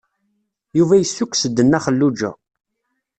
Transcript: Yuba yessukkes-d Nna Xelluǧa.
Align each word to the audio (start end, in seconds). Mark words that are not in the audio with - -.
Yuba 0.77 0.95
yessukkes-d 0.97 1.57
Nna 1.61 1.79
Xelluǧa. 1.85 2.31